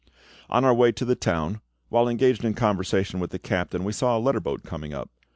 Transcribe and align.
On 0.49 0.65
our 0.65 0.73
way 0.73 0.91
to 0.93 1.05
the 1.05 1.13
town, 1.15 1.61
while 1.89 2.09
engaged 2.09 2.43
in 2.43 2.55
conversation 2.55 3.19
with 3.19 3.29
the 3.29 3.37
captain, 3.37 3.83
we 3.83 3.93
saw 3.93 4.17
a 4.17 4.17
letter 4.17 4.39
boat 4.41 4.63
coming 4.63 4.95
up. 4.95 5.11